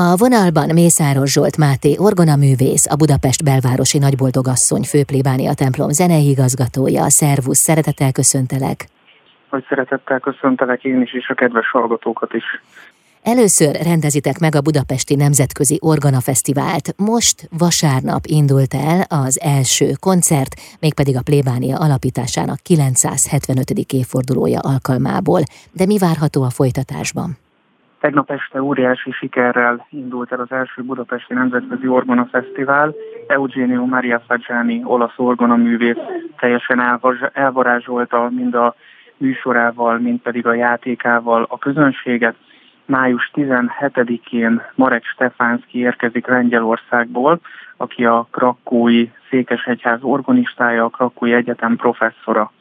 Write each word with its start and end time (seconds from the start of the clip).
A 0.00 0.16
vonalban 0.16 0.68
Mészáros 0.72 1.32
Zsolt 1.32 1.56
Máté 1.56 1.96
orgonaművész, 1.98 2.86
a 2.90 2.96
Budapest 2.96 3.44
belvárosi 3.44 3.98
nagyboldogasszony 3.98 4.82
főplébánia 4.82 5.54
templom 5.54 5.90
zenei 5.90 6.28
igazgatója. 6.28 7.08
Szervusz, 7.08 7.58
szeretettel 7.58 8.12
köszöntelek! 8.12 8.86
Hogy 9.50 9.64
szeretettel 9.68 10.20
köszöntelek 10.20 10.84
én 10.84 11.00
is, 11.02 11.14
és 11.14 11.28
a 11.28 11.34
kedves 11.34 11.70
hallgatókat 11.70 12.32
is. 12.32 12.44
Először 13.22 13.76
rendezitek 13.82 14.38
meg 14.38 14.54
a 14.54 14.60
Budapesti 14.60 15.14
Nemzetközi 15.14 15.78
Organa 15.80 16.20
Fesztivált. 16.20 16.94
Most 16.96 17.48
vasárnap 17.58 18.24
indult 18.26 18.74
el 18.74 19.00
az 19.24 19.40
első 19.40 19.92
koncert, 20.00 20.54
mégpedig 20.80 21.16
a 21.16 21.22
plébánia 21.22 21.76
alapításának 21.76 22.58
975. 22.58 23.70
évfordulója 23.92 24.60
alkalmából. 24.60 25.40
De 25.72 25.86
mi 25.86 25.98
várható 25.98 26.42
a 26.42 26.50
folytatásban? 26.50 27.47
Tegnap 28.00 28.30
este 28.30 28.62
óriási 28.62 29.10
sikerrel 29.10 29.86
indult 29.90 30.32
el 30.32 30.40
az 30.40 30.52
első 30.52 30.82
Budapesti 30.82 31.34
Nemzetközi 31.34 31.88
Orgona 31.88 32.26
Fesztivál. 32.26 32.94
Eugenio 33.26 33.86
Maria 33.86 34.22
Fagiani, 34.26 34.80
olasz 34.84 35.12
orgonaművész 35.16 35.96
teljesen 36.36 37.00
elvarázsolta 37.32 38.28
mind 38.30 38.54
a 38.54 38.74
műsorával, 39.16 39.98
mind 39.98 40.20
pedig 40.20 40.46
a 40.46 40.54
játékával 40.54 41.46
a 41.48 41.58
közönséget. 41.58 42.34
Május 42.84 43.30
17-én 43.34 44.62
Marek 44.74 45.04
Stefánszki 45.04 45.78
érkezik 45.78 46.26
Lengyelországból, 46.26 47.40
aki 47.76 48.04
a 48.04 48.28
Krakói 48.30 49.10
Székesegyház 49.30 50.02
organistája, 50.02 50.84
a 50.84 50.88
Krakói 50.88 51.32
Egyetem 51.32 51.76
professzora. 51.76 52.52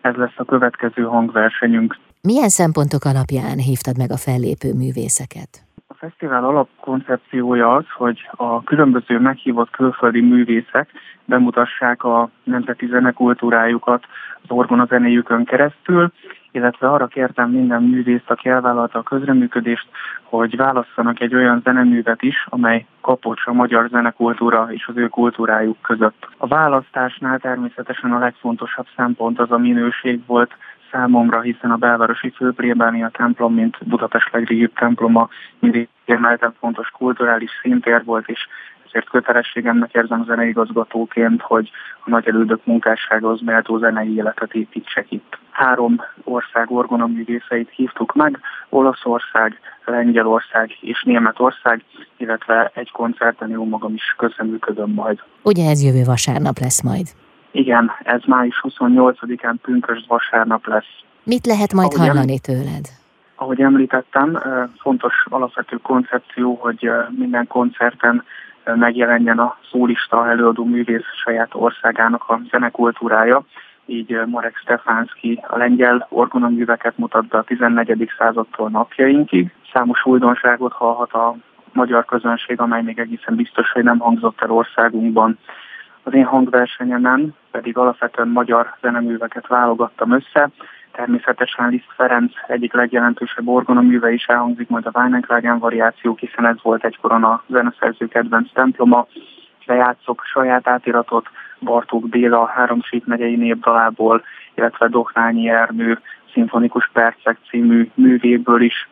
Ez 0.00 0.14
lesz 0.14 0.36
a 0.36 0.44
következő 0.44 1.02
hangversenyünk. 1.02 1.96
Milyen 2.28 2.48
szempontok 2.48 3.04
alapján 3.04 3.58
hívtad 3.58 3.96
meg 3.98 4.10
a 4.10 4.16
fellépő 4.16 4.68
művészeket? 4.82 5.50
A 5.86 5.94
fesztivál 5.94 6.44
alapkoncepciója 6.44 7.74
az, 7.74 7.84
hogy 7.96 8.18
a 8.30 8.62
különböző 8.62 9.18
meghívott 9.18 9.70
külföldi 9.70 10.20
művészek 10.20 10.88
bemutassák 11.24 12.04
a 12.04 12.30
nemzeti 12.44 12.86
zenekultúrájukat 12.86 14.04
az 14.42 14.50
orgona 14.50 14.84
zenéjükön 14.84 15.44
keresztül, 15.44 16.12
illetve 16.50 16.88
arra 16.88 17.06
kértem 17.06 17.50
minden 17.50 17.82
művészt, 17.82 18.30
aki 18.30 18.48
elvállalta 18.48 18.98
a 18.98 19.02
közreműködést, 19.02 19.88
hogy 20.22 20.56
válasszanak 20.56 21.20
egy 21.20 21.34
olyan 21.34 21.60
zeneművet 21.64 22.22
is, 22.22 22.46
amely 22.48 22.86
kapocs 23.00 23.46
a 23.46 23.52
magyar 23.52 23.88
zenekultúra 23.88 24.68
és 24.70 24.86
az 24.86 24.96
ő 24.96 25.08
kultúrájuk 25.08 25.80
között. 25.80 26.28
A 26.36 26.46
választásnál 26.46 27.38
természetesen 27.38 28.12
a 28.12 28.18
legfontosabb 28.18 28.86
szempont 28.96 29.38
az 29.38 29.50
a 29.50 29.58
minőség 29.58 30.26
volt, 30.26 30.50
számomra, 30.92 31.40
hiszen 31.40 31.70
a 31.70 31.76
belvárosi 31.76 32.30
főplébánia 32.30 33.08
templom, 33.08 33.54
mint 33.54 33.78
Budapest 33.84 34.32
legrégibb 34.32 34.72
temploma 34.74 35.28
mindig 35.58 35.88
kiemelten 36.04 36.54
fontos 36.58 36.88
kulturális 36.88 37.50
szintér 37.62 38.04
volt, 38.04 38.28
és 38.28 38.46
ezért 38.88 39.10
kötelességemnek 39.10 39.94
érzem 39.94 40.24
zeneigazgatóként, 40.24 41.42
hogy 41.42 41.70
a 42.04 42.10
nagy 42.10 42.28
elődök 42.28 42.64
munkássághoz 42.64 43.40
méltó 43.40 43.78
zenei 43.78 44.14
életet 44.14 44.54
építsek 44.54 45.10
itt. 45.10 45.38
Három 45.50 46.00
ország 46.24 46.70
orgonoművészeit 46.70 47.70
hívtuk 47.70 48.14
meg, 48.14 48.40
Olaszország, 48.68 49.60
Lengyelország 49.84 50.76
és 50.80 51.02
Németország, 51.02 51.84
illetve 52.16 52.70
egy 52.74 52.90
koncerten 52.90 53.48
jó 53.48 53.64
magam 53.64 53.94
is 53.94 54.14
közreműködöm 54.18 54.90
majd. 54.90 55.22
Ugye 55.42 55.68
ez 55.70 55.84
jövő 55.84 56.02
vasárnap 56.04 56.58
lesz 56.58 56.82
majd? 56.82 57.06
Igen, 57.52 57.90
ez 58.02 58.20
május 58.26 58.64
28-án 58.68 59.54
pünkösd 59.62 60.06
vasárnap 60.06 60.66
lesz. 60.66 61.00
Mit 61.22 61.46
lehet 61.46 61.72
majd 61.72 61.92
ahogy 61.94 62.08
hallani 62.08 62.38
tőled? 62.38 62.86
Ahogy 63.34 63.60
említettem, 63.60 64.38
fontos 64.80 65.14
alapvető 65.30 65.76
koncepció, 65.76 66.54
hogy 66.54 66.90
minden 67.18 67.46
koncerten 67.46 68.24
megjelenjen 68.64 69.38
a 69.38 69.56
szólista 69.70 70.28
előadó 70.28 70.64
művész 70.64 71.04
saját 71.24 71.50
országának 71.52 72.28
a 72.28 72.40
zenekultúrája. 72.50 73.44
Így 73.86 74.20
Marek 74.26 74.56
Stefánszki 74.56 75.42
a 75.48 75.56
lengyel 75.56 76.06
orgonaműveket 76.10 76.98
mutat 76.98 77.26
be 77.26 77.38
a 77.38 77.42
14. 77.42 78.10
századtól 78.18 78.68
napjainkig. 78.68 79.52
Számos 79.72 80.06
újdonságot 80.06 80.72
hallhat 80.72 81.12
a 81.12 81.36
magyar 81.72 82.04
közönség, 82.04 82.60
amely 82.60 82.82
még 82.82 82.98
egészen 82.98 83.34
biztos, 83.34 83.70
hogy 83.70 83.84
nem 83.84 83.98
hangzott 83.98 84.40
el 84.40 84.50
országunkban. 84.50 85.38
Az 86.02 86.14
én 86.14 86.24
hangversenyemen 86.24 87.34
pedig 87.50 87.76
alapvetően 87.76 88.28
magyar 88.28 88.74
zeneműveket 88.80 89.46
válogattam 89.46 90.12
össze. 90.12 90.50
Természetesen 90.92 91.68
Liszt 91.68 91.92
Ferenc 91.96 92.32
egyik 92.46 92.72
legjelentősebb 92.72 93.48
orgonaműve 93.48 94.12
is 94.12 94.24
elhangzik 94.24 94.68
majd 94.68 94.86
a 94.86 94.90
Weinenklágen 94.94 95.58
variációk, 95.58 96.18
hiszen 96.18 96.46
ez 96.46 96.56
volt 96.62 96.84
egykoron 96.84 97.24
a 97.24 97.42
zeneszerző 97.46 98.08
kedvenc 98.08 98.52
temploma. 98.52 99.06
Lejátszok 99.64 100.22
saját 100.24 100.68
átiratot 100.68 101.26
Bartók 101.60 102.08
Béla 102.08 102.46
Háromsít 102.46 103.06
megyei 103.06 103.36
népdalából, 103.36 104.22
illetve 104.54 104.88
Dohnányi 104.88 105.48
Ernő 105.48 105.98
szimfonikus 106.32 106.90
percek 106.92 107.38
című 107.48 107.90
művéből 107.94 108.60
is, 108.60 108.88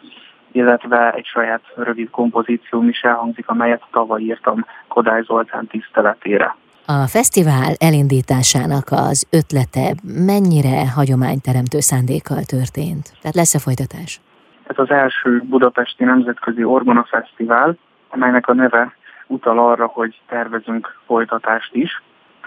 illetve 0.53 1.12
egy 1.12 1.26
saját 1.26 1.62
rövid 1.76 2.10
kompozícióm 2.10 2.88
is 2.88 3.00
elhangzik, 3.00 3.49
amelyet 3.49 3.82
tavaly 3.91 4.22
írtam 4.22 4.65
Kodály 4.88 5.22
Zoltán 5.22 5.66
tiszteletére. 5.66 6.54
A 6.87 7.07
fesztivál 7.07 7.73
elindításának 7.79 8.87
az 8.91 9.29
ötlete 9.31 9.95
mennyire 10.31 10.91
hagyományteremtő 10.95 11.81
szándékkal 11.81 12.43
történt? 12.55 13.05
Tehát 13.21 13.37
lesz-e 13.37 13.59
folytatás? 13.59 14.21
Ez 14.67 14.79
az 14.79 14.91
első 14.91 15.43
budapesti 15.45 16.05
nemzetközi 16.05 16.65
Orgona 16.65 17.05
Fesztivál, 17.05 17.77
amelynek 18.09 18.49
a 18.49 18.55
neve 18.55 18.95
utal 19.27 19.59
arra, 19.59 19.87
hogy 19.87 20.21
tervezünk 20.29 20.99
folytatást 21.07 21.75
is. 21.75 22.03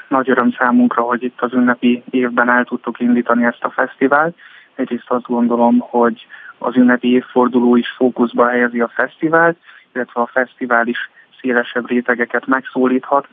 Nagy 0.08 0.30
öröm 0.30 0.52
számunkra, 0.52 1.02
hogy 1.02 1.24
itt 1.24 1.42
az 1.42 1.54
ünnepi 1.54 2.04
évben 2.10 2.50
el 2.50 2.66
tudtuk 2.66 3.00
indítani 3.00 3.46
ezt 3.46 3.64
a 3.64 3.70
fesztivált. 3.70 4.36
Egyrészt 4.76 5.10
azt 5.10 5.26
gondolom, 5.26 5.80
hogy 5.80 6.28
az 6.58 6.76
ünnepi 6.76 7.14
évforduló 7.14 7.76
is 7.76 7.90
fókuszba 7.98 8.48
helyezi 8.48 8.80
a 8.80 8.92
fesztivált, 8.94 9.58
illetve 9.94 10.22
a 10.22 10.28
fesztivál 10.28 10.88
is 10.88 11.10
szélesebb 11.42 11.88
rétegeket 11.88 12.46
megszólíthat, 12.46 13.28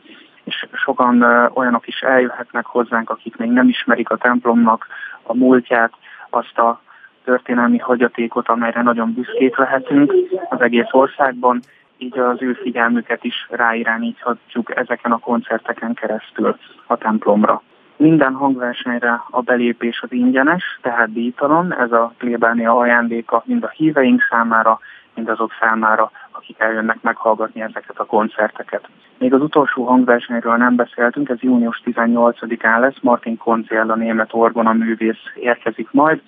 és 0.51 0.67
sokan 0.71 1.23
olyanok 1.53 1.87
is 1.87 2.01
eljöhetnek 2.01 2.65
hozzánk, 2.65 3.09
akik 3.09 3.37
még 3.37 3.49
nem 3.49 3.67
ismerik 3.67 4.09
a 4.09 4.17
templomnak 4.17 4.87
a 5.23 5.35
múltját, 5.35 5.91
azt 6.29 6.57
a 6.57 6.81
történelmi 7.23 7.77
hagyatékot, 7.77 8.47
amelyre 8.47 8.81
nagyon 8.81 9.13
büszkék 9.13 9.57
lehetünk 9.57 10.13
az 10.49 10.61
egész 10.61 10.91
országban, 10.91 11.59
így 11.97 12.19
az 12.19 12.41
ő 12.41 12.53
figyelmüket 12.53 13.23
is 13.23 13.47
ráirányíthatjuk 13.49 14.75
ezeken 14.75 15.11
a 15.11 15.19
koncerteken 15.19 15.93
keresztül 15.93 16.57
a 16.87 16.97
templomra. 16.97 17.61
Minden 17.97 18.33
hangversenyre 18.33 19.23
a 19.29 19.41
belépés 19.41 20.01
az 20.01 20.11
ingyenes, 20.11 20.79
tehát 20.81 21.13
díjtalan, 21.13 21.75
ez 21.75 21.91
a 21.91 22.13
plébánia 22.17 22.77
ajándéka 22.77 23.43
mind 23.45 23.63
a 23.63 23.69
híveink 23.69 24.21
számára, 24.29 24.79
mind 25.13 25.29
azok 25.29 25.51
számára, 25.59 26.11
akik 26.41 26.59
eljönnek 26.59 27.01
meghallgatni 27.01 27.61
ezeket 27.61 27.99
a 27.99 28.05
koncerteket. 28.05 28.87
Még 29.17 29.33
az 29.33 29.41
utolsó 29.41 29.85
hangversenyről 29.85 30.55
nem 30.55 30.75
beszéltünk, 30.75 31.29
ez 31.29 31.41
június 31.41 31.81
18-án 31.85 32.79
lesz, 32.79 32.97
Martin 33.01 33.37
Konzell, 33.37 33.89
a 33.89 33.95
német 33.95 34.33
orgona 34.33 34.73
művész 34.73 35.23
érkezik 35.35 35.87
majd, 35.91 36.21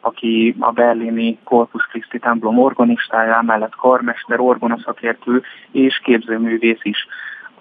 aki 0.00 0.56
a 0.58 0.70
berlini 0.70 1.38
Corpus 1.44 1.82
Christi 1.82 2.18
templom 2.18 2.58
organistája, 2.58 3.42
mellett 3.42 3.74
karmester, 3.74 4.40
orgonaszakértő 4.40 5.42
és 5.70 6.00
képzőművész 6.04 6.82
is. 6.82 7.06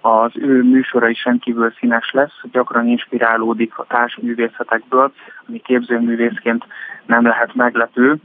Az 0.02 0.32
ő 0.36 0.64
műsora 0.64 1.10
is 1.10 1.26
rendkívül 1.26 1.74
színes 1.80 2.12
lesz, 2.12 2.42
gyakran 2.52 2.88
inspirálódik 2.88 3.78
a 3.78 3.86
társművészetekből, 3.88 5.12
ami 5.48 5.60
képzőművészként 5.60 6.66
nem 7.06 7.24
lehet 7.24 7.56
meglepő, 7.56 8.16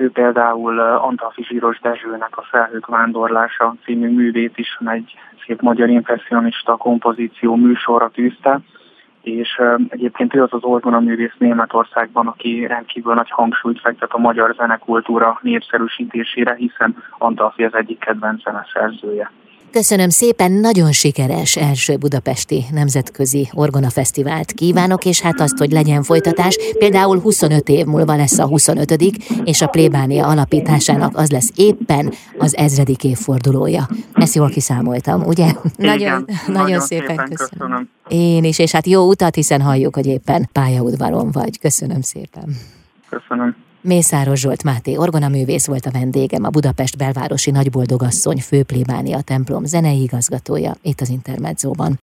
ő 0.00 0.10
például 0.10 0.80
Antalfi 0.80 1.44
Zsíros 1.44 1.80
Dezsőnek 1.80 2.36
a 2.36 2.42
Felhők 2.42 2.86
vándorlása 2.86 3.74
című 3.84 4.08
művét 4.08 4.58
is 4.58 4.78
egy 4.84 5.14
szép 5.46 5.60
magyar 5.60 5.88
impressionista 5.88 6.76
kompozíció 6.76 7.54
műsorra 7.54 8.08
tűzte, 8.08 8.60
és 9.22 9.60
egyébként 9.88 10.34
ő 10.34 10.42
az 10.42 10.52
az 10.52 10.62
orgona 10.62 11.00
művész 11.00 11.34
Németországban, 11.38 12.26
aki 12.26 12.66
rendkívül 12.66 13.14
nagy 13.14 13.30
hangsúlyt 13.30 13.80
fektet 13.80 14.12
a 14.12 14.18
magyar 14.18 14.54
zenekultúra 14.54 15.38
népszerűsítésére, 15.42 16.54
hiszen 16.54 16.96
Antalfi 17.18 17.64
az 17.64 17.74
egyik 17.74 17.98
kedvenc 17.98 18.42
zeneszerzője. 18.42 19.30
Köszönöm 19.72 20.08
szépen, 20.08 20.52
nagyon 20.52 20.92
sikeres 20.92 21.56
első 21.56 21.96
budapesti 21.96 22.64
nemzetközi 22.72 23.48
Orgona 23.52 23.90
Fesztivált 23.90 24.52
kívánok, 24.52 25.04
és 25.04 25.20
hát 25.20 25.40
azt, 25.40 25.58
hogy 25.58 25.70
legyen 25.70 26.02
folytatás. 26.02 26.58
Például 26.78 27.20
25 27.20 27.68
év 27.68 27.86
múlva 27.86 28.16
lesz 28.16 28.38
a 28.38 28.46
25 28.46 29.02
és 29.44 29.62
a 29.62 29.66
plébánia 29.66 30.26
alapításának 30.26 31.16
az 31.16 31.30
lesz 31.30 31.50
éppen 31.54 32.12
az 32.38 32.56
ezredik 32.56 33.04
évfordulója. 33.04 33.88
Ezt 34.12 34.34
jól 34.34 34.48
kiszámoltam, 34.48 35.22
ugye? 35.22 35.46
Igen, 35.46 35.60
nagyon, 35.76 36.24
nagyon, 36.46 36.66
nagyon 36.66 36.80
szépen, 36.80 37.06
szépen 37.06 37.28
köszönöm. 37.28 37.48
köszönöm. 37.58 37.88
Én 38.08 38.44
is, 38.44 38.58
és 38.58 38.70
hát 38.70 38.86
jó 38.86 39.08
utat, 39.08 39.34
hiszen 39.34 39.60
halljuk, 39.60 39.94
hogy 39.94 40.06
éppen 40.06 40.48
pályaudvaron 40.52 41.30
vagy. 41.30 41.58
Köszönöm 41.58 42.00
szépen. 42.00 42.56
Köszönöm. 43.08 43.56
Mészáros 43.82 44.40
Zsolt 44.40 44.62
Máté 44.62 44.96
orgonaművész 44.96 45.66
volt 45.66 45.86
a 45.86 45.90
vendégem, 45.90 46.44
a 46.44 46.48
Budapest 46.48 46.96
belvárosi 46.96 47.50
nagyboldogasszony 47.50 48.40
főplébánia 48.40 49.20
templom 49.20 49.64
zenei 49.64 50.02
igazgatója 50.02 50.76
itt 50.82 51.00
az 51.00 51.08
Intermedzóban. 51.08 51.98